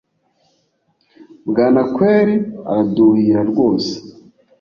bwanakweli 1.49 2.35
araduhira 2.69 3.41
rwose 3.49 3.93